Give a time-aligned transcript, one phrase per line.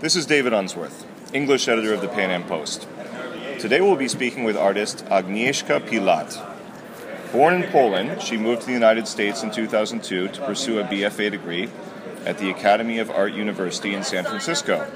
[0.00, 2.88] This is David Unsworth, English editor of the Pan Am Post.
[3.58, 6.40] Today we'll be speaking with artist Agnieszka Pilat.
[7.32, 11.30] Born in Poland, she moved to the United States in 2002 to pursue a BFA
[11.30, 11.68] degree
[12.24, 14.90] at the Academy of Art University in San Francisco.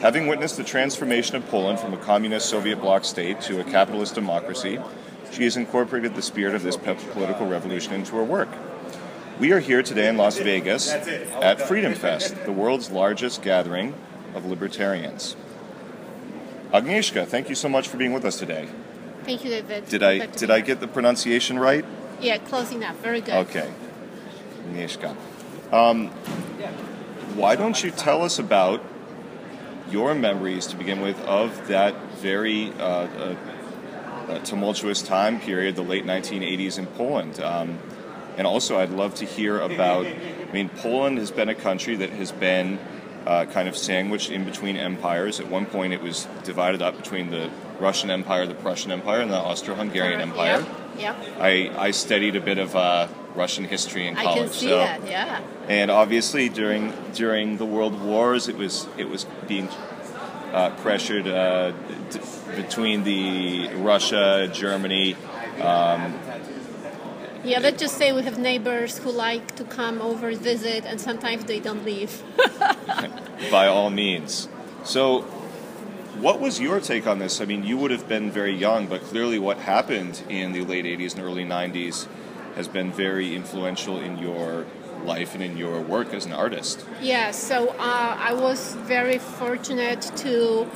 [0.00, 4.14] Having witnessed the transformation of Poland from a communist Soviet bloc state to a capitalist
[4.14, 4.78] democracy,
[5.32, 8.50] she has incorporated the spirit of this political revolution into her work.
[9.40, 13.92] We are here today in Las Vegas at Freedom Fest, the world's largest gathering
[14.34, 15.36] of libertarians.
[16.72, 18.68] Agnieszka, thank you so much for being with us today.
[19.24, 19.88] Thank you, David.
[19.88, 21.84] Did I did I get the pronunciation right?
[22.20, 22.96] Yeah, close enough.
[22.98, 23.34] Very good.
[23.48, 23.70] Okay.
[24.68, 25.16] Agnieszka.
[25.72, 26.08] Um,
[27.36, 28.82] why don't you tell us about
[29.90, 33.36] your memories to begin with of that very uh, uh,
[34.28, 37.40] uh tumultuous time period, the late 1980s in Poland?
[37.40, 37.78] Um,
[38.36, 40.06] and also, I'd love to hear about.
[40.06, 42.78] I mean, Poland has been a country that has been
[43.26, 45.40] uh, kind of sandwiched in between empires.
[45.40, 49.30] At one point, it was divided up between the Russian Empire, the Prussian Empire, and
[49.30, 50.64] the Austro-Hungarian Empire.
[50.98, 51.14] Yeah.
[51.38, 54.36] I, I studied a bit of uh, Russian history in college.
[54.36, 55.06] I can see so, that.
[55.06, 55.40] Yeah.
[55.68, 59.68] And obviously, during during the world wars, it was it was being
[60.52, 61.72] uh, pressured uh,
[62.10, 62.20] d-
[62.56, 65.14] between the Russia, Germany.
[65.62, 66.18] Um,
[67.44, 71.44] yeah, let's just say we have neighbors who like to come over, visit, and sometimes
[71.44, 72.22] they don't leave.
[73.50, 74.48] By all means.
[74.84, 75.22] So,
[76.20, 77.40] what was your take on this?
[77.40, 80.84] I mean, you would have been very young, but clearly what happened in the late
[80.84, 82.06] 80s and early 90s
[82.56, 84.66] has been very influential in your
[85.04, 86.84] life and in your work as an artist.
[87.00, 90.68] Yeah, so uh, I was very fortunate to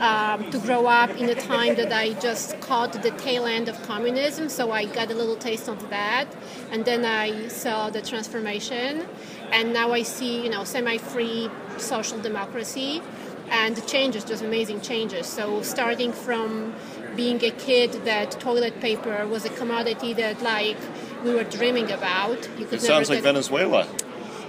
[0.00, 3.80] um, to grow up in a time that I just caught the tail end of
[3.82, 6.26] communism, so I got a little taste of that,
[6.70, 9.06] and then I saw the transformation,
[9.52, 13.02] and now I see you know semi-free social democracy,
[13.50, 15.26] and the changes, just amazing changes.
[15.26, 16.74] So starting from
[17.14, 20.78] being a kid that toilet paper was a commodity that like
[21.24, 22.48] we were dreaming about.
[22.58, 23.86] You could it sounds like Venezuela.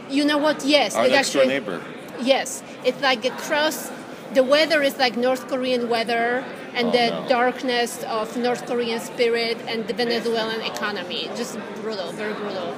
[0.09, 0.63] You know what?
[0.63, 1.81] Yes, our next door neighbor.
[2.21, 3.89] Yes, it's like a cross
[4.33, 6.43] the weather is like North Korean weather
[6.73, 7.27] and oh, the no.
[7.27, 11.29] darkness of North Korean spirit and the Venezuelan economy.
[11.35, 12.77] Just brutal, very brutal.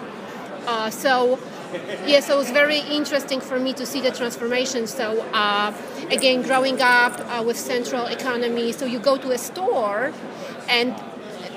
[0.66, 1.40] Uh, so,
[2.06, 4.88] yeah, so it was very interesting for me to see the transformation.
[4.88, 5.74] So, uh,
[6.10, 10.14] again, growing up uh, with central economy, so you go to a store
[10.70, 10.96] and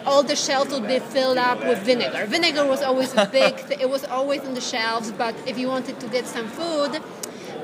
[0.04, 2.26] all the shelves would be filled up with vinegar.
[2.26, 6.08] Vinegar was always big, it was always on the shelves, but if you wanted to
[6.08, 7.00] get some food,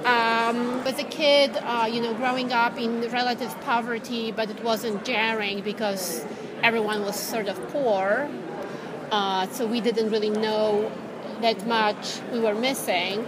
[0.04, 5.04] um, as a kid, uh, you know, growing up in relative poverty, but it wasn't
[5.04, 6.24] jarring because
[6.62, 8.28] everyone was sort of poor.
[9.10, 10.90] Uh, so we didn't really know
[11.40, 13.26] that much we were missing.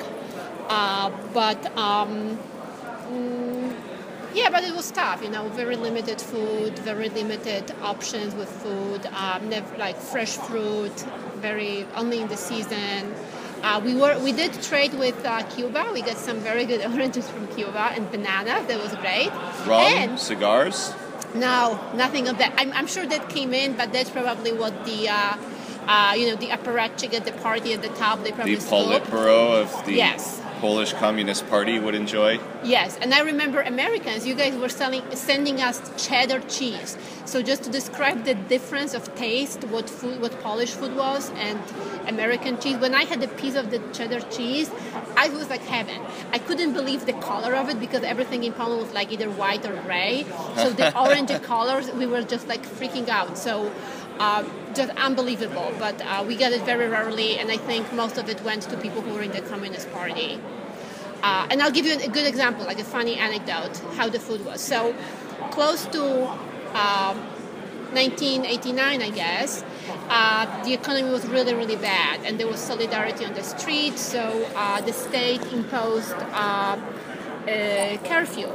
[0.68, 2.38] Uh, but um,
[3.08, 3.74] mm,
[4.34, 9.06] yeah, but it was tough, you know, very limited food, very limited options with food,
[9.14, 10.92] um, never, like fresh fruit,
[11.36, 13.14] very only in the season.
[13.64, 15.88] Uh, we were we did trade with uh, Cuba.
[15.94, 18.62] We got some very good oranges from Cuba and banana.
[18.68, 19.30] That was great.
[19.66, 20.92] Rum, and cigars.
[21.34, 22.52] No, nothing of that.
[22.58, 25.08] I'm, I'm sure that came in, but that's probably what the.
[25.08, 25.36] Uh,
[25.86, 28.22] uh, you know the apparatchik at the party at the top.
[28.22, 30.40] They probably the Politburo of the yes.
[30.64, 32.40] Polish Communist Party would enjoy.
[32.62, 34.26] Yes, and I remember Americans.
[34.26, 36.96] You guys were selling, sending us cheddar cheese.
[37.26, 41.60] So just to describe the difference of taste, what food, what Polish food was, and
[42.08, 42.78] American cheese.
[42.78, 44.70] When I had a piece of the cheddar cheese,
[45.18, 46.00] I was like heaven.
[46.32, 49.66] I couldn't believe the color of it because everything in Poland was like either white
[49.66, 50.24] or gray.
[50.56, 53.36] So the orange colors, we were just like freaking out.
[53.36, 53.70] So
[54.18, 55.72] uh, just unbelievable.
[55.78, 58.76] But uh, we got it very rarely, and I think most of it went to
[58.78, 60.40] people who were in the Communist Party.
[61.24, 64.44] Uh, and I'll give you a good example, like a funny anecdote, how the food
[64.44, 64.60] was.
[64.60, 64.94] So,
[65.50, 66.02] close to
[67.94, 69.64] 1989, um, I guess,
[70.10, 73.96] uh, the economy was really, really bad, and there was solidarity on the street.
[73.98, 74.22] So
[74.54, 76.76] uh, the state imposed uh,
[77.46, 78.50] a curfew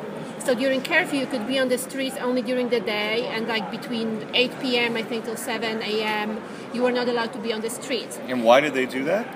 [0.49, 3.69] so during curfew, you could be on the streets only during the day, and like
[3.69, 4.95] between 8 p.m.
[4.95, 6.41] I think till 7 a.m.
[6.73, 8.19] you were not allowed to be on the streets.
[8.27, 9.27] And why did they do that?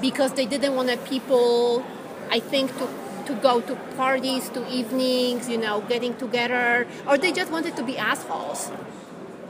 [0.00, 1.84] Because they didn't want people,
[2.30, 2.88] I think, to
[3.28, 7.84] to go to parties, to evenings, you know, getting together, or they just wanted to
[7.84, 8.70] be assholes.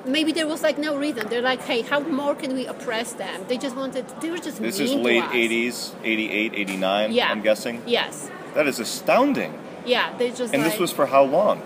[0.04, 1.28] Maybe there was like no reason.
[1.28, 3.44] They're like, hey, how more can we oppress them?
[3.46, 7.30] They just wanted, they were just This is late 80s, 88, 89, yeah.
[7.30, 7.82] I'm guessing?
[7.86, 8.30] Yes.
[8.54, 9.52] That is astounding.
[9.86, 10.52] Yeah, they just.
[10.52, 11.62] And like, this was for how long?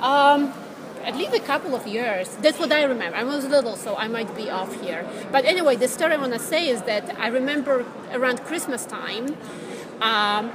[0.00, 0.52] Um,
[1.04, 2.28] at least a couple of years.
[2.42, 3.16] That's what I remember.
[3.16, 5.06] I was little, so I might be off here.
[5.30, 9.36] But anyway, the story I want to say is that I remember around Christmas time,
[10.00, 10.52] um,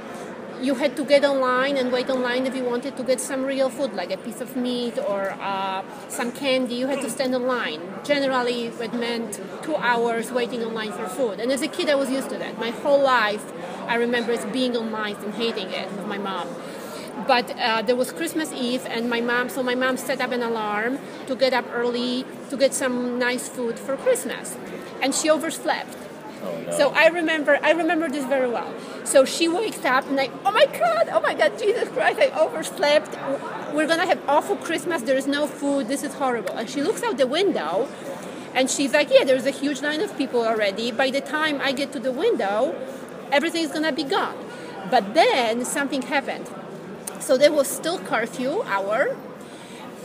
[0.60, 3.68] you had to get online and wait online if you wanted to get some real
[3.68, 6.76] food, like a piece of meat or uh, some candy.
[6.76, 7.80] You had to stand online.
[8.04, 11.40] Generally, it meant two hours waiting online for food.
[11.40, 12.58] And as a kid, I was used to that.
[12.58, 13.52] My whole life,
[13.86, 16.48] I remember being online and hating it with my mom.
[17.26, 20.42] But uh, there was Christmas Eve, and my mom, so my mom set up an
[20.42, 24.56] alarm to get up early to get some nice food for Christmas.
[25.00, 25.96] And she overslept
[26.44, 28.72] Oh, so I remember, I remember this very well.
[29.04, 32.28] So she wakes up and like, oh my God, oh my God, Jesus Christ, I
[32.38, 33.16] overslept.
[33.74, 35.02] We're gonna have awful Christmas.
[35.02, 35.88] There is no food.
[35.88, 36.54] This is horrible.
[36.56, 37.88] And she looks out the window,
[38.54, 40.92] and she's like, yeah, there's a huge line of people already.
[40.92, 42.74] By the time I get to the window,
[43.32, 44.36] everything's gonna be gone.
[44.90, 46.48] But then something happened.
[47.20, 49.16] So there was still curfew hour,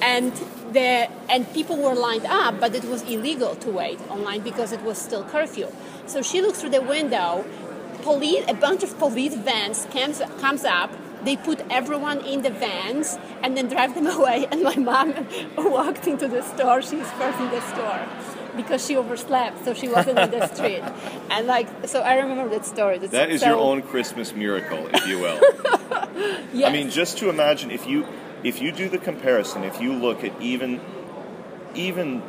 [0.01, 0.33] and
[0.71, 4.81] the and people were lined up, but it was illegal to wait online because it
[4.81, 5.67] was still curfew.
[6.09, 7.45] So she looks through the window.
[8.01, 10.89] Police, a bunch of police vans comes comes up.
[11.23, 14.47] They put everyone in the vans and then drive them away.
[14.51, 15.13] And my mom
[15.57, 16.81] walked into the store.
[16.81, 18.01] She's first in the store
[18.55, 20.83] because she overslept, so she wasn't in the street.
[21.31, 22.97] And like, so I remember that story.
[22.97, 25.39] That's That is so- your own Christmas miracle, if you will.
[26.53, 26.69] Yes.
[26.69, 28.07] I mean, just to imagine if you
[28.43, 30.79] if you do the comparison, if you look at even
[31.75, 32.23] even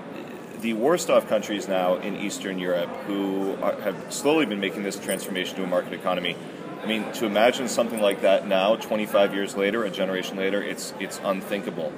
[0.60, 4.98] the worst off countries now in Eastern Europe who are, have slowly been making this
[4.98, 6.36] transformation to a market economy.
[6.82, 10.94] I mean, to imagine something like that now, 25 years later, a generation later, it's
[10.98, 11.92] it's unthinkable.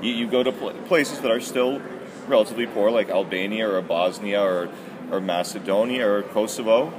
[0.00, 1.80] You, you go to pl- places that are still
[2.26, 4.68] relatively poor, like Albania or Bosnia or
[5.10, 6.92] or Macedonia or Kosovo,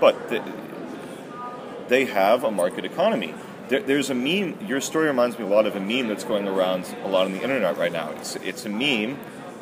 [0.00, 0.42] but the,
[1.88, 3.34] they have a market economy.
[3.68, 4.66] There, there's a meme.
[4.66, 7.32] Your story reminds me a lot of a meme that's going around a lot on
[7.32, 8.10] the internet right now.
[8.12, 9.18] It's it's a meme,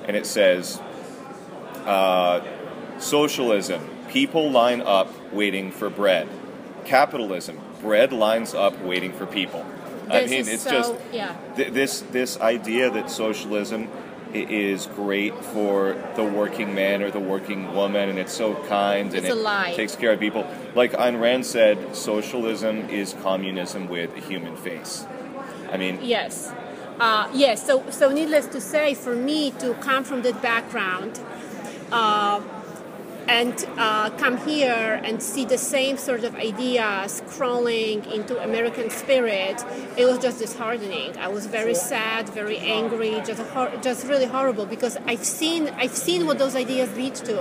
[0.06, 0.80] and it says,
[1.90, 2.40] uh,
[2.98, 6.28] "Socialism: People line up waiting for bread.
[6.84, 9.64] Capitalism: Bread lines up waiting for people."
[10.10, 11.36] I mean, it's so- just yeah.
[11.56, 13.88] th- this this idea that socialism
[14.32, 19.24] is great for the working man or the working woman, and it's so kind and
[19.26, 19.72] It's a it lie.
[19.74, 20.46] takes care of people.
[20.74, 25.04] Like Ayn Rand said, socialism is communism with a human face.
[25.72, 26.52] I mean, Yes.
[27.00, 27.66] Uh, yes.
[27.66, 31.18] So, so needless to say, for me to come from that background
[33.30, 39.64] and uh, come here and see the same sort of ideas crawling into American spirit,
[39.96, 41.16] it was just disheartening.
[41.16, 45.94] I was very sad, very angry, just hor- just really horrible because I've seen I've
[45.94, 47.40] seen what those ideas lead to,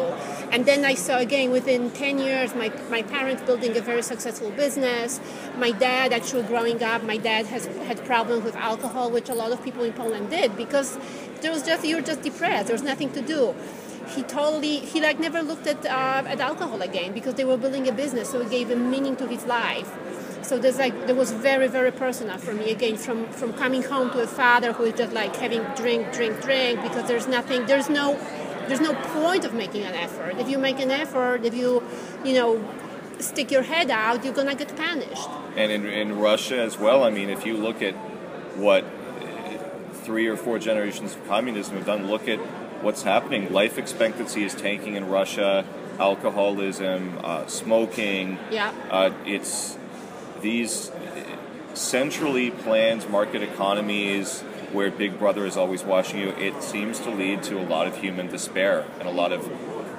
[0.51, 4.51] and then I saw again within ten years my my parents building a very successful
[4.51, 5.19] business.
[5.57, 9.51] My dad actually growing up, my dad has had problems with alcohol, which a lot
[9.51, 10.99] of people in Poland did because
[11.41, 12.67] there was just you're just depressed.
[12.67, 13.55] There was nothing to do
[14.07, 17.87] he totally he like never looked at uh, at alcohol again because they were building
[17.87, 19.91] a business so it gave a meaning to his life
[20.41, 24.09] so there's like there was very very personal for me again from from coming home
[24.11, 27.89] to a father who is just like having drink drink drink because there's nothing there's
[27.89, 28.13] no
[28.67, 31.83] there's no point of making an effort if you make an effort if you
[32.23, 32.63] you know
[33.19, 37.03] stick your head out you're gonna get punished and in, in Russia as well.
[37.03, 37.93] I mean, if you look at
[38.55, 38.85] what
[40.03, 42.39] three or four generations of communism have done, look at
[42.81, 43.51] what's happening.
[43.51, 45.65] Life expectancy is tanking in Russia.
[45.99, 48.37] Alcoholism, uh, smoking.
[48.51, 48.73] Yeah.
[48.89, 49.77] Uh, it's
[50.42, 50.92] these
[51.73, 56.30] centrally planned market economies where Big Brother is always watching you.
[56.30, 59.49] It seems to lead to a lot of human despair and a lot of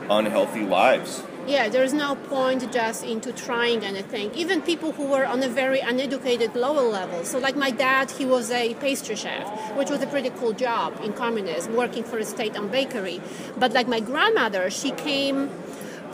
[0.09, 1.23] unhealthy lives.
[1.47, 4.31] Yeah, there's no point just into trying anything.
[4.35, 7.25] Even people who were on a very uneducated lower level.
[7.25, 11.01] So, like my dad, he was a pastry chef, which was a pretty cool job
[11.03, 13.21] in communism, working for a state-owned bakery.
[13.59, 15.51] But like my grandmother, she came.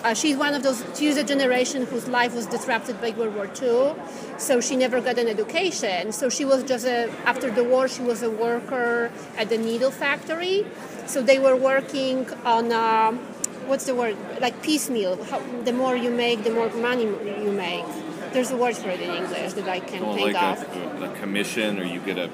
[0.05, 0.85] Uh, she's one of those.
[0.97, 3.95] She's a generation whose life was disrupted by World War II,
[4.39, 6.13] so she never got an education.
[6.13, 7.11] So she was just a.
[7.25, 10.65] After the war, she was a worker at the needle factory.
[11.07, 12.73] So they were working on.
[12.73, 13.21] Um,
[13.67, 17.05] what's the word like piecemeal how, the more you make the more money
[17.45, 17.85] you make
[18.33, 21.11] there's a word for it in english that i can't Well, think like of a,
[21.11, 22.31] a commission, or you get a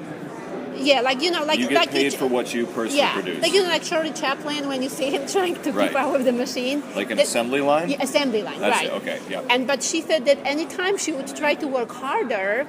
[0.77, 3.41] yeah like you know like you get like paid for what you personally yeah produce.
[3.43, 5.89] like you know like charlie chaplin when you see him trying to Right.
[5.89, 7.89] keep up with the machine Like an That- assembly line?
[7.91, 9.43] yeah, assembly line That's right it, okay, yeah.
[9.53, 12.67] and but she said that anytime she would try to work harder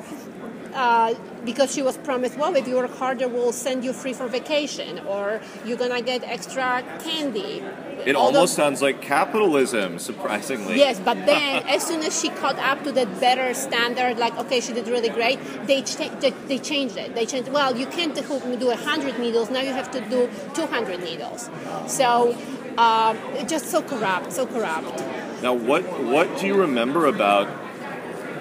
[0.75, 1.13] uh,
[1.45, 4.97] because she was promised, well, if you work harder, we'll send you free for vacation,
[5.05, 7.61] or you're gonna get extra candy.
[8.05, 10.77] It almost sounds like capitalism, surprisingly.
[10.77, 14.59] Yes, but then as soon as she caught up to that better standard, like okay,
[14.59, 17.15] she did really great, they they, changed it.
[17.15, 17.49] They changed.
[17.49, 19.61] Well, you can't do hundred needles now.
[19.61, 21.49] You have to do two hundred needles.
[21.87, 22.35] So
[22.77, 24.99] um, just so corrupt, so corrupt.
[25.41, 27.47] Now, what what do you remember about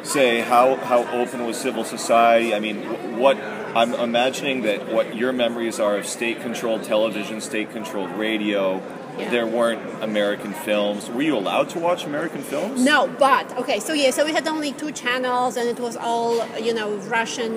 [0.03, 2.55] say how how open was civil society?
[2.55, 3.37] I mean, what
[3.75, 8.83] I'm imagining that what your memories are of state-controlled television, state-controlled radio.
[9.19, 9.31] Yeah.
[9.31, 11.11] There weren't American films.
[11.11, 12.83] Were you allowed to watch American films?
[12.83, 16.47] No, but okay, so yeah, so we had only two channels, and it was all
[16.59, 17.53] you know Russian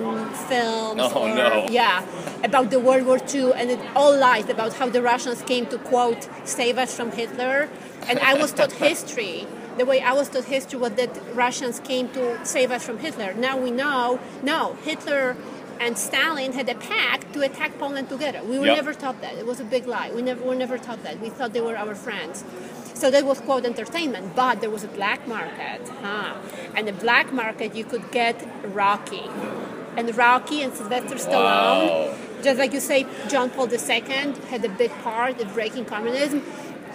[0.50, 1.00] films.
[1.02, 1.66] Oh, or, no.
[1.70, 2.04] Yeah,
[2.44, 5.78] about the World War II, and it all lies about how the Russians came to
[5.78, 7.70] quote save us from Hitler,
[8.08, 9.46] and I was taught history.
[9.78, 13.34] The way I was taught history was that Russians came to save us from Hitler.
[13.34, 15.36] Now we know, no, Hitler
[15.80, 18.40] and Stalin had a pact to attack Poland together.
[18.42, 18.76] We were Yep.
[18.76, 19.34] never taught that.
[19.42, 20.10] It was a big lie.
[20.10, 21.20] We never were never taught that.
[21.20, 22.44] We thought they were our friends.
[22.94, 26.34] So that was quote entertainment, but there was a black market, huh?
[26.74, 28.36] And the black market you could get
[28.82, 29.24] Rocky,
[29.96, 32.14] and Rocky and Sylvester Stallone, Wow.
[32.42, 36.42] just like you say, John Paul II had a big part in breaking communism.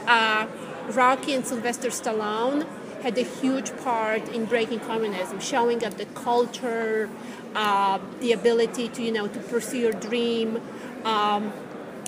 [0.08, 0.46] Uh,
[0.90, 2.66] Rocky and Sylvester Stallone
[3.04, 7.10] had a huge part in breaking communism, showing up the culture,
[7.56, 10.58] uh, the ability to you know to pursue your dream.
[11.04, 11.52] Um,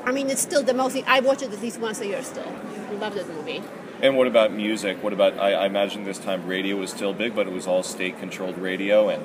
[0.06, 0.96] I mean, it's still the most.
[1.08, 2.22] I watch it at least once a year.
[2.24, 2.52] Still,
[2.90, 3.62] I love that movie.
[4.02, 5.02] And what about music?
[5.02, 5.38] What about?
[5.40, 9.10] I, I imagine this time radio was still big, but it was all state-controlled radio,
[9.10, 9.24] and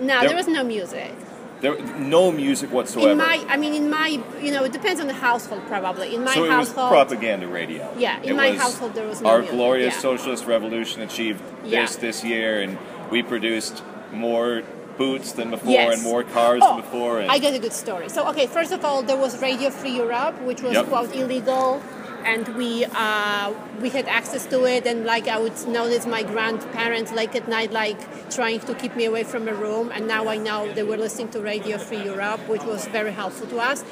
[0.00, 1.12] No, There- there was no music.
[1.60, 3.10] There no music whatsoever.
[3.12, 4.08] In my, I mean, in my,
[4.40, 6.14] you know, it depends on the household probably.
[6.14, 7.92] In my so it was household, propaganda radio.
[7.98, 10.00] Yeah, in It my was household there was no our music, glorious yeah.
[10.00, 11.82] socialist revolution achieved Yeah.
[11.82, 12.78] this this year, and
[13.10, 14.62] we produced more
[14.98, 15.94] boots than before Yes.
[15.94, 17.20] and more cars Oh, than before.
[17.20, 18.08] And I get a good story.
[18.10, 20.86] So, okay, first of all, there was Radio Free Europe, which was Yep.
[20.88, 21.80] quote illegal,
[22.24, 24.86] and we uh, we had access to it.
[24.86, 29.04] And like I would notice my grandparents like at night, like trying to keep me
[29.04, 29.90] away from a room.
[29.92, 33.46] And now I know they were listening to Radio Free Europe, which was very helpful
[33.48, 33.84] to us.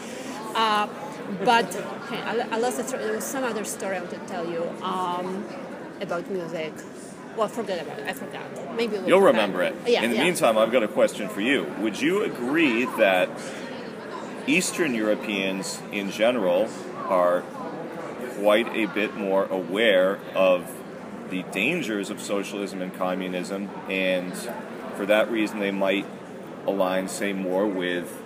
[0.54, 0.88] Uh,
[1.44, 1.72] but
[2.08, 2.96] hey, I, I lost the.
[2.96, 5.46] There was some other story I want to tell you um,
[6.00, 6.72] about music.
[7.36, 8.06] Well, forget about it.
[8.08, 8.74] I forgot.
[8.74, 9.48] Maybe we'll You'll come back.
[9.48, 9.74] remember it.
[9.86, 10.02] Yeah.
[10.02, 10.24] In the yeah.
[10.24, 11.72] meantime, I've got a question for you.
[11.80, 13.28] Would you agree that
[14.48, 16.68] Eastern Europeans in general
[17.06, 17.44] are
[18.38, 20.70] quite a bit more aware of
[21.30, 24.32] the dangers of socialism and communism, and
[24.96, 26.06] for that reason, they might
[26.66, 28.22] align, say, more with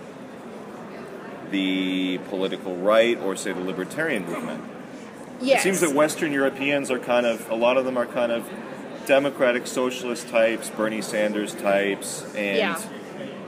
[1.51, 4.63] the political right or, say, the libertarian movement?
[5.41, 5.59] Yes.
[5.59, 8.49] It seems that Western Europeans are kind of, a lot of them are kind of
[9.05, 12.79] democratic socialist types, Bernie Sanders types, and Yeah.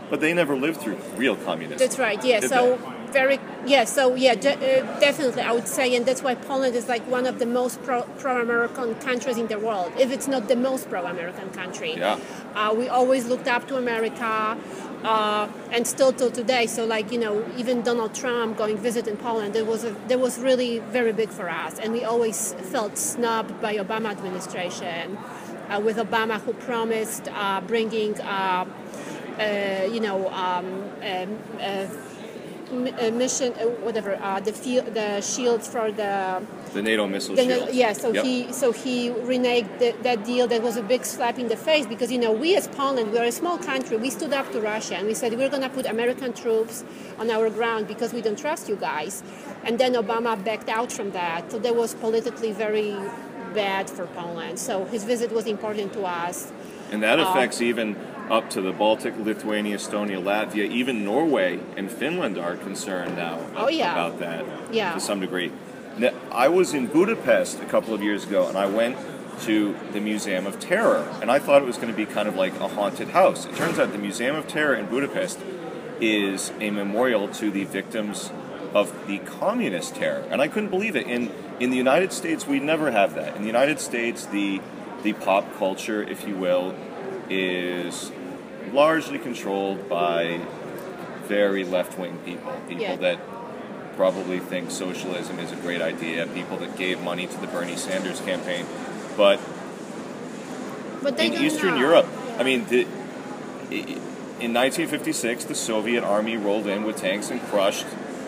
[0.09, 1.77] but they never lived through real communism.
[1.77, 2.23] That's right.
[2.23, 2.41] Yeah.
[2.41, 2.77] So
[3.19, 3.37] very.
[3.73, 3.85] Yeah.
[3.85, 4.35] So yeah.
[4.45, 7.49] De- uh, definitely, I would say, and that's why Poland is like one of the
[7.59, 11.93] most pro- pro-American countries in the world, if it's not the most pro-American country.
[11.93, 12.19] Yeah.
[12.59, 14.57] Uh, we always looked up to America.
[15.15, 19.17] Uh, and still till today, so like you know, even Donald Trump going visit in
[19.17, 22.39] Poland, it was a, that was really very big for us, and we always
[22.73, 25.03] felt snubbed by Obama administration,
[25.69, 28.65] uh, with Obama who promised uh, bringing uh,
[29.39, 31.37] uh, you know, um, um,
[32.75, 36.41] mission, uh, whatever, uh, the field, the shields for the,
[36.73, 37.93] the NATO missile the yeah.
[37.93, 38.23] So Yep.
[38.25, 40.47] he, so he reneged the, that deal.
[40.47, 43.23] That was a big slap in the face because you know we as Poland, we're
[43.23, 43.97] a small country.
[43.97, 46.83] We stood up to Russia and we said we're going to put American troops
[47.19, 49.23] on our ground because we don't trust you guys.
[49.63, 51.51] And then Obama backed out from that.
[51.51, 52.95] So that was politically very
[53.53, 54.59] bad for Poland.
[54.59, 56.51] So his visit was important to us.
[56.91, 57.95] And that Um, affects even
[58.29, 63.67] up to the Baltic, Lithuania, Estonia, Latvia, even Norway and Finland are concerned now Oh,
[63.69, 63.91] yeah.
[63.91, 64.93] about that Yeah.
[64.93, 65.51] to some degree.
[65.97, 68.97] Now, I was in Budapest a couple of years ago and I went
[69.41, 72.35] to the Museum of Terror and I thought it was going to be kind of
[72.35, 73.45] like a haunted house.
[73.45, 75.39] It turns out the Museum of Terror in Budapest
[76.01, 78.31] is a memorial to the victims
[78.73, 80.25] of the communist terror.
[80.29, 81.07] And I couldn't believe it.
[81.07, 83.35] In in the United States we never have that.
[83.37, 84.59] In the United States the
[85.03, 86.73] the pop culture, if you will,
[87.29, 88.11] is
[88.73, 90.39] largely controlled by
[91.27, 92.53] very left wing people.
[92.67, 92.95] People Yeah.
[92.97, 93.19] that
[93.95, 98.19] probably think socialism is a great idea, people that gave money to the Bernie Sanders
[98.21, 98.65] campaign.
[99.17, 99.39] But
[101.01, 101.79] But they in Eastern know.
[101.79, 102.07] Europe,
[102.37, 102.85] I mean, the,
[104.39, 107.85] in 1956, the Soviet army rolled in with tanks and crushed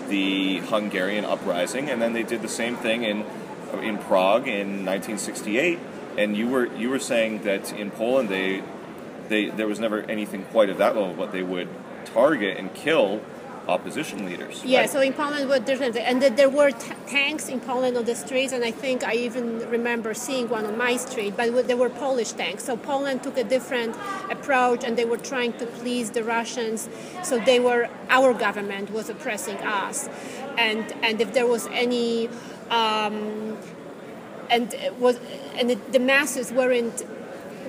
[0.09, 3.25] the Hungarian uprising, and then they did the same thing in
[3.83, 5.77] in Prague in 1968.
[6.17, 8.63] And you were you were saying that in Poland they
[9.29, 11.69] they there was never anything quite at that level, but they would
[12.05, 13.21] target and kill
[13.67, 14.63] opposition leaders.
[14.63, 14.89] Yeah, right?
[14.89, 18.63] so in Poland, different, and there were t- tanks in Poland on the streets, and
[18.63, 22.63] I think I even remember seeing one on my street, but they were Polish tanks.
[22.63, 23.95] So Poland took a different
[24.29, 26.87] approach, and they were trying to please the Russians.
[27.23, 30.09] So they were our government was oppressing us,
[30.57, 32.29] and and if there was any.
[32.69, 33.57] Um,
[34.49, 35.19] and it was
[35.55, 37.03] and the masses weren't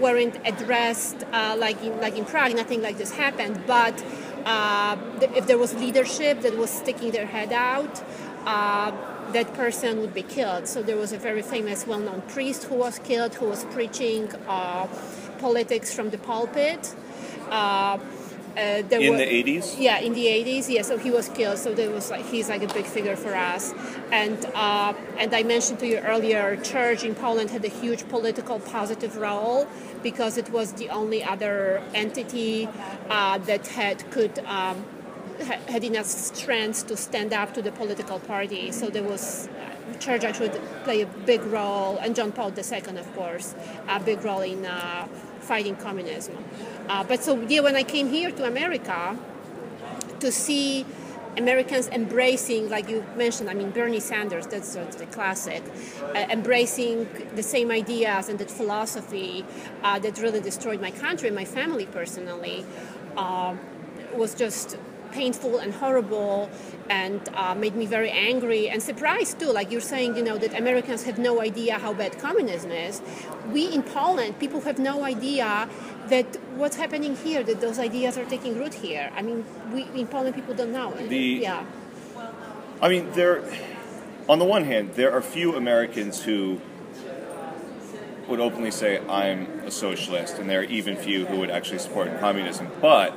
[0.01, 2.55] weren't addressed uh, like in like in Prague.
[2.55, 4.03] Nothing like this happened, but
[4.45, 4.97] uh,
[5.35, 8.03] if there was leadership that was sticking their head out.
[8.47, 8.93] Uh,
[9.33, 10.67] that person would be killed.
[10.67, 14.87] So there was a very famous, well-known priest who was killed, who was preaching uh,
[15.39, 16.95] politics from the pulpit.
[18.59, 21.59] Uh, uh, in were, the 80s yeah in the 80s yeah so he was killed
[21.59, 23.73] so there was like he's like a big figure for us.
[24.11, 28.59] And uh, and i mentioned to you earlier church in poland had a huge political
[28.59, 29.69] positive role
[30.03, 32.69] because it was the only other entity
[33.09, 34.85] uh, that had could um,
[35.75, 38.73] had enough strength to stand up to the political party.
[38.73, 39.49] So there was
[40.01, 40.51] church actually
[40.85, 43.55] play a big role and john paul ii of course
[43.89, 45.09] a big role in uh,
[45.49, 46.37] fighting communism.
[46.89, 49.19] Uh, but so yeah, when I came here to America
[50.21, 50.87] to see
[51.37, 55.63] Americans embracing, like you mentioned, I mean Bernie Sanders, that's the classic,
[56.03, 59.45] uh, embracing the same ideas and that philosophy
[59.83, 62.65] uh, that really destroyed my country, and my family personally,
[63.17, 63.55] uh,
[64.15, 64.77] was just
[65.13, 66.51] painful and horrible
[66.89, 69.53] and uh, made me very angry and surprised too.
[69.53, 73.03] Like you're saying, you know, that Americans have no idea how bad communism is.
[73.53, 75.69] We in Poland, people have no idea
[76.09, 79.11] that what's happening here, that those ideas are taking root here.
[79.15, 80.93] I mean, we in Poland, people don't know.
[80.93, 81.65] The, yeah.
[82.81, 83.43] I mean, there.
[84.29, 86.61] On the one hand, there are few Americans who
[88.29, 92.21] would openly say I'm a socialist, and there are even few who would actually support
[92.21, 92.69] communism.
[92.81, 93.17] But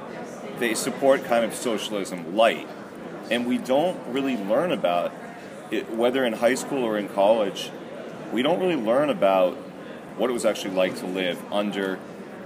[0.61, 2.67] they support kind of socialism light.
[3.29, 5.11] And we don't really learn about
[5.71, 7.71] it, whether in high school or in college,
[8.31, 9.55] we don't really learn about
[10.17, 11.99] what it was actually like to live under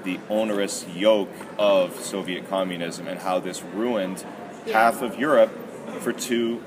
[0.04, 4.24] the onerous yoke of Soviet communism and how this ruined
[4.66, 4.74] yeah.
[4.74, 5.52] half of Europe
[6.00, 6.64] for two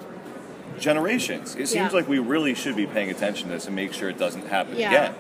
[0.79, 1.55] generations.
[1.55, 1.89] It seems yeah.
[1.91, 4.77] like we really should be paying attention to this and make sure it doesn't happen
[4.77, 4.89] yeah.
[4.89, 5.15] again.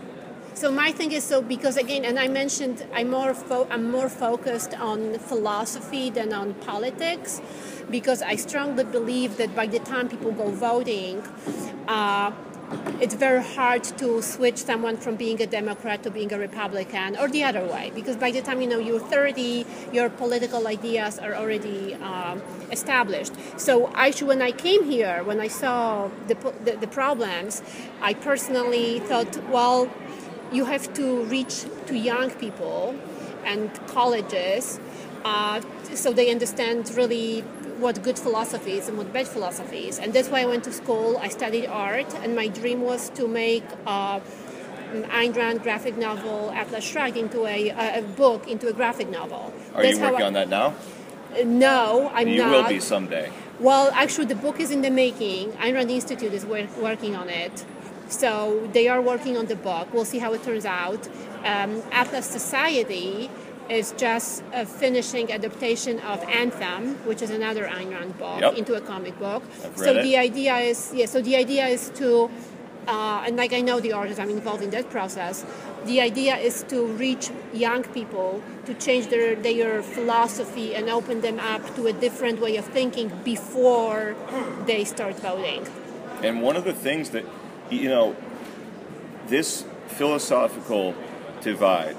[0.58, 4.08] So my thing is so because again, and I mentioned I'm more fo- I'm more
[4.08, 7.40] focused on philosophy than on politics,
[7.88, 11.22] because I strongly believe that by the time people go voting.
[11.86, 12.32] Uh,
[13.00, 17.26] it's very hard to switch someone from being a Democrat to being a Republican or
[17.26, 21.34] the other way because by the time you know you're 30, your political ideas are
[21.34, 23.32] already um, established.
[23.56, 27.62] So I, when I came here, when I saw the, the, the problems,
[28.02, 29.88] I personally thought, well,
[30.52, 32.94] you have to reach to young people
[33.44, 34.80] and colleges
[35.24, 35.60] uh,
[35.94, 37.40] so they understand really
[37.78, 39.98] what good philosophy is and what bad philosophy is.
[39.98, 41.16] And that's why I went to school.
[41.18, 44.20] I studied art, and my dream was to make uh,
[44.92, 49.52] Ayn Rand graphic novel Atlas Shrugged into a, a, book, into a graphic novel.
[49.74, 50.74] Are that's you working I, on that now?
[51.44, 52.46] No, I'm you not.
[52.46, 53.30] You will be someday.
[53.60, 55.52] Well, actually, the book is in the making.
[55.52, 57.64] Ayn Rand Institute is work, working on it.
[58.08, 59.92] So they are working on the book.
[59.92, 61.08] We'll see how it turns out.
[61.44, 63.30] Um, Atlas Society
[63.68, 68.56] is just a finishing adaptation of Anthem, which is another Ayn Rand book, yep.
[68.56, 69.42] into a comic book.
[69.76, 70.02] so it.
[70.02, 71.06] the idea is, yeah.
[71.06, 72.30] So the idea is to,
[72.86, 75.44] uh, and like I know the artists, I'm involved in that process.
[75.84, 81.38] The idea is to reach young people to change their their philosophy and open them
[81.38, 84.16] up to a different way of thinking before
[84.66, 85.66] they start voting.
[86.22, 87.24] And one of the things that
[87.70, 88.16] you know,
[89.28, 90.94] this philosophical
[91.40, 91.96] divide,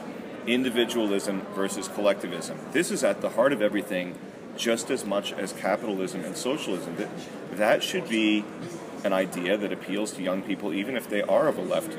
[0.47, 4.17] individualism versus collectivism, this is at the heart of everything
[4.57, 6.95] just as much as capitalism and socialism.
[6.97, 7.09] That,
[7.57, 8.43] that should be
[9.03, 11.97] an idea that appeals to young people, even if they are of a left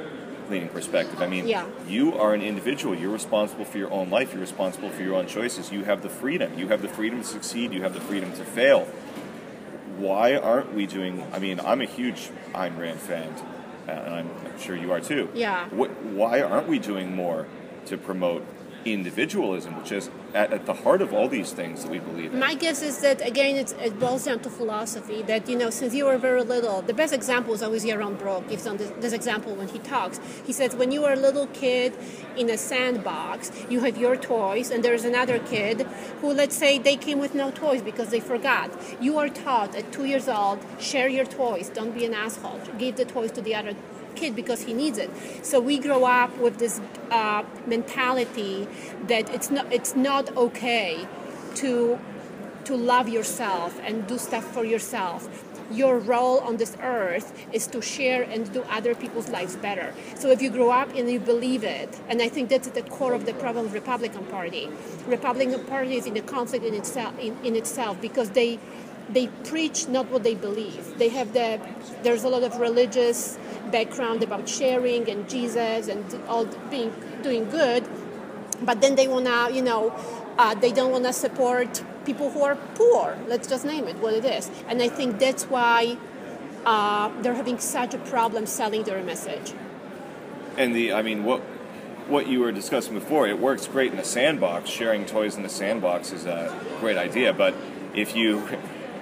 [0.50, 1.22] leaning perspective.
[1.22, 1.64] I mean, yeah.
[1.88, 2.94] you are an individual.
[2.94, 4.32] You're responsible for your own life.
[4.32, 5.72] You're responsible for your own choices.
[5.72, 6.58] You have the freedom.
[6.58, 7.72] You have the freedom to succeed.
[7.72, 8.84] You have the freedom to fail.
[9.96, 11.26] Why aren't we doing?
[11.32, 13.34] I mean, I'm a huge Ayn Rand fan
[13.98, 15.28] and I'm sure you are too.
[15.34, 15.68] Yeah.
[15.68, 17.46] What, why aren't we doing more
[17.86, 18.44] to promote
[18.84, 22.38] individualism, which is at, at, the heart of all these things that we believe in.
[22.38, 25.22] My guess is that again, it boils down to philosophy.
[25.22, 28.48] That you know, since you were very little, the best example is always Yaron Brook
[28.48, 30.20] gives on this, this, example when he talks.
[30.46, 31.96] He says, when you were a little kid
[32.36, 35.82] in a sandbox, you have your toys, and there's another kid
[36.20, 38.70] who, let's say, they came with no toys because they forgot.
[39.00, 42.96] You are taught at two years old, share your toys, don't be an asshole, give
[42.96, 43.74] the toys to the other
[44.10, 45.10] kid because he needs it.
[45.42, 48.68] So we grow up with this uh, mentality
[49.06, 51.06] that it's not it's not okay
[51.56, 51.98] to
[52.64, 55.46] to love yourself and do stuff for yourself.
[55.70, 59.94] Your role on this earth is to share and do other people's lives better.
[60.16, 62.82] So if you grow up and you believe it, and I think that's at the
[62.82, 64.68] core of the problem of Republican Party.
[65.06, 68.58] Republican Party is in a conflict in itself in, in itself because they
[69.12, 70.98] they preach not what they believe.
[70.98, 71.60] They have the
[72.02, 73.38] there's a lot of religious
[73.70, 76.92] background about sharing and Jesus and all being
[77.22, 77.88] doing good,
[78.62, 79.92] but then they wanna, you know,
[80.38, 83.18] uh, they don't wanna support people who are poor.
[83.26, 84.50] Let's just name it what it is.
[84.68, 85.98] And I think that's why
[86.64, 89.52] uh, they're having such a problem selling their message.
[90.56, 91.42] And the, I mean, what
[92.08, 94.68] what you were discussing before, it works great in the sandbox.
[94.68, 97.54] Sharing toys in the sandbox is a great idea, but
[97.94, 98.48] if you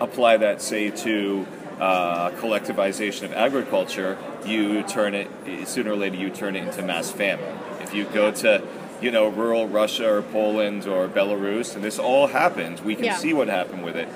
[0.01, 1.47] apply that, say, to
[1.81, 5.29] uh, collectivization of agriculture, you turn it
[5.69, 7.57] sooner or later you turn it into mass famine.
[7.81, 8.63] If you go to
[9.01, 13.15] you know rural Russia or Poland or Belarus, and this all happened, we can Yeah.
[13.17, 14.09] see what happened with it,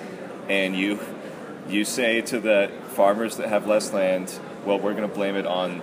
[0.49, 0.99] and you
[1.69, 4.33] you say to the farmers that have less land,
[4.67, 5.81] well, we're going to blame it on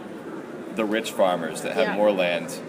[0.76, 1.96] the rich farmers that have Yeah.
[1.96, 2.60] more land,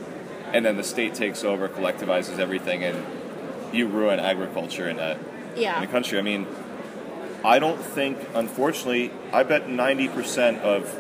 [0.53, 2.97] and then the state takes over, collectivizes everything, and
[3.73, 5.17] you ruin agriculture in a
[5.57, 5.75] Yeah.
[5.75, 6.19] in the country.
[6.21, 6.47] I mean,
[7.45, 10.95] I don't think, unfortunately, I bet 90% of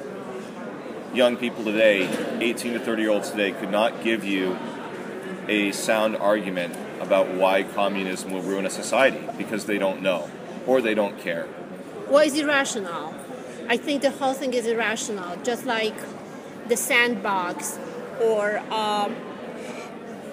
[1.15, 2.09] young people today,
[2.41, 4.57] 18 to 30 year olds today, could not give you
[5.49, 10.31] a sound argument about why communism will ruin a society because they don't know
[10.67, 11.47] or they don't care.
[12.09, 13.15] Well, it's irrational.
[13.69, 15.95] I think the whole thing is irrational, just like
[16.69, 17.79] the sandbox,
[18.21, 19.15] or um,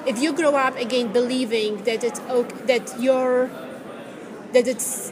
[0.06, 3.50] if you grow up again believing that it's okay, that your
[4.54, 5.12] that it's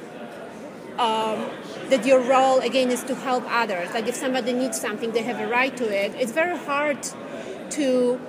[0.97, 1.49] um,
[1.89, 3.93] that your role again is to help others.
[3.93, 6.15] Like if somebody needs something, they have a right to it.
[6.15, 6.97] It's very hard
[7.71, 8.19] to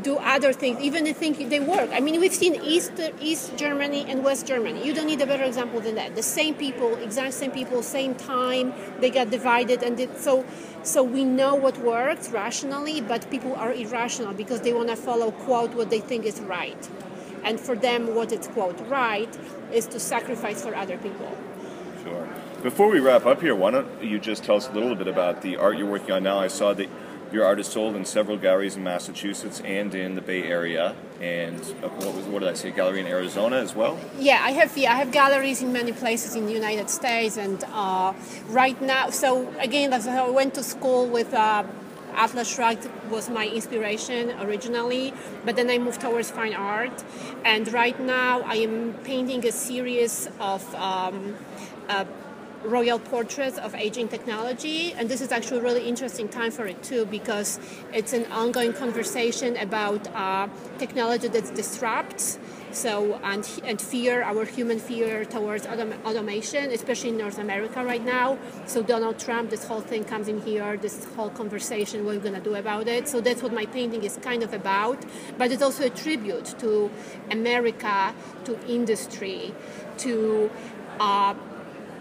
[0.00, 1.90] do other things, even if they work.
[1.92, 4.84] I mean, we've seen East East Germany and West Germany.
[4.86, 6.14] You don't need a better example than that.
[6.14, 8.72] The same people, exact same people, same time.
[9.00, 10.44] They got divided, and it, so
[10.82, 15.30] so we know what works rationally, but people are irrational because they want to follow
[15.30, 16.88] quote what they think is right,
[17.44, 19.38] and for them, what is quote right
[19.72, 21.36] is to sacrifice for other people.
[22.62, 25.42] Before we wrap up here, why don't you just tell us a little bit about
[25.42, 26.38] the art you're working on now?
[26.38, 26.88] I saw that
[27.32, 31.58] your art is sold in several galleries in Massachusetts and in the Bay Area, and
[31.82, 32.70] uh, what, was, what did I say?
[32.70, 33.98] Gallery in Arizona as well.
[34.16, 37.64] Yeah, I have yeah, I have galleries in many places in the United States, and
[37.72, 38.12] uh,
[38.46, 41.64] right now, so again, as I went to school with uh,
[42.14, 45.12] Atlas Shrugged was my inspiration originally,
[45.44, 47.02] but then I moved towards fine art,
[47.44, 50.62] and right now I am painting a series of.
[50.76, 51.34] Um,
[51.88, 52.04] uh,
[52.64, 56.82] royal portraits of aging technology and this is actually a really interesting time for it
[56.82, 57.58] too because
[57.92, 60.48] it's an ongoing conversation about uh,
[60.78, 62.38] technology that disrupts
[62.70, 68.04] so and, and fear our human fear towards autom- automation especially in north america right
[68.04, 68.38] now.
[68.66, 72.34] So donald trump this whole thing comes in here this whole conversation what we're going
[72.34, 73.08] to do about it.
[73.08, 75.04] So that's what my painting is kind of about
[75.36, 76.90] but it's also a tribute to
[77.30, 79.54] america to industry
[79.98, 80.50] to
[81.00, 81.34] uh,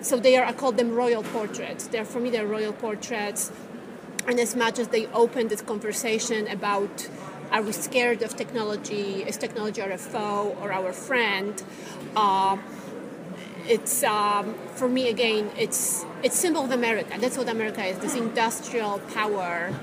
[0.02, 1.88] so they are I call them royal portraits.
[1.88, 3.52] They're for me they're royal portraits,
[4.28, 7.08] and as much as they open this conversation about
[7.52, 9.24] are we scared of technology?
[9.24, 11.62] Is technology our foe or our friend?
[12.16, 12.58] Uh,
[13.68, 15.52] it's um, for me again.
[15.58, 17.18] It's it's symbol of America.
[17.20, 17.98] That's what America is.
[18.00, 19.74] This industrial power,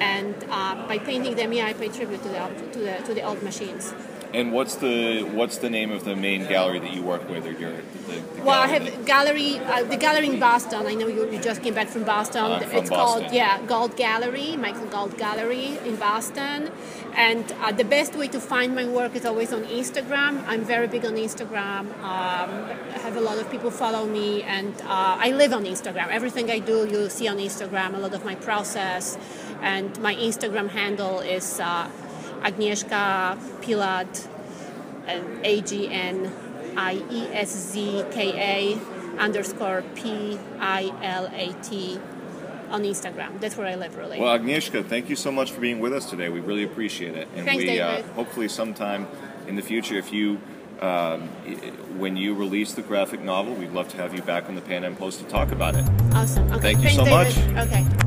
[0.00, 3.22] and uh, by painting them, yeah, I pay tribute to the to the to the
[3.22, 3.94] old machines.
[4.34, 7.52] And what's the what's the name of the main gallery that you work with, or
[7.52, 7.70] your
[8.08, 10.86] the, the Well, I have gallery, uh, the gallery in Boston.
[10.86, 12.44] I know you, you just came back from Boston.
[12.44, 16.70] I'm from it's called yeah, Gold Gallery, Michael Gold Gallery in Boston.
[17.14, 20.42] And uh, the best way to find my work is always on Instagram.
[20.48, 21.84] I'm very big on Instagram.
[22.02, 22.50] Um,
[22.96, 26.08] I have a lot of people follow me, and uh, I live on Instagram.
[26.08, 27.94] Everything I do, you'll see on Instagram.
[27.94, 29.16] A lot of my process,
[29.62, 31.88] and my Instagram handle is uh,
[32.44, 34.28] Agnieszka Pilat
[35.42, 36.30] A G N
[36.76, 38.78] I E S Z K A
[39.24, 41.98] underscore P I L A T
[42.70, 43.40] on Instagram.
[43.40, 44.20] That's where I live, really.
[44.20, 46.28] Well, Agnieszka, thank you so much for being with us today.
[46.28, 49.06] We really appreciate it, and Thanks, we uh, hopefully sometime
[49.48, 50.38] in the future, if you
[50.80, 51.28] um,
[51.98, 54.84] when you release the graphic novel, we'd love to have you back on the Pan
[54.84, 55.84] Am Post to talk about it.
[56.12, 56.50] awesome.
[56.52, 56.74] Okay.
[56.74, 57.54] Thank you Thanks, so David.
[57.56, 57.66] much.
[57.68, 58.03] Okay.